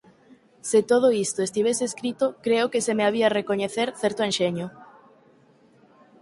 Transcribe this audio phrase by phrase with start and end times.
[0.69, 4.67] Se todo isto estivese escrito, creo que se me había recoñecer certo enxeño.